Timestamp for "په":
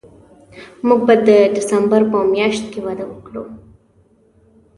2.11-2.17